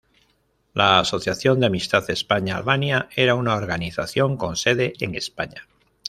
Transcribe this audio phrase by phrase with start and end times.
[0.73, 5.67] La Asociación de Amistad España-Albania era una organización con sede en España.